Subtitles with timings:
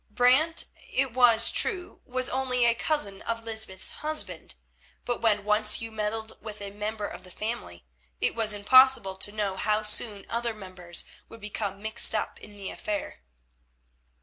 [0.09, 4.55] Brant, it was true, was only a cousin of Lysbeth's husband,
[5.05, 7.85] but when once you meddled with a member of the family,
[8.19, 12.71] it was impossible to know how soon other members would become mixed up in the
[12.71, 13.19] affair.